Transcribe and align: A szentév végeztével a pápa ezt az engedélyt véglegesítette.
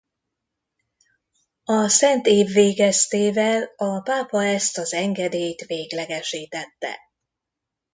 A 1.63 1.87
szentév 1.87 2.47
végeztével 2.47 3.63
a 3.75 3.99
pápa 3.99 4.43
ezt 4.45 4.77
az 4.77 4.93
engedélyt 4.93 5.61
véglegesítette. 5.61 6.99